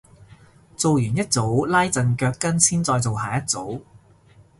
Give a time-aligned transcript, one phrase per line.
[0.75, 3.81] 做完一組拉陣腳筋先再做下一組